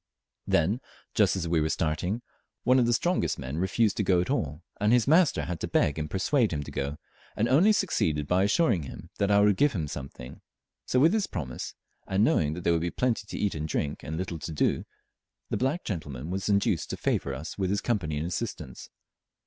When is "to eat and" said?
13.27-13.67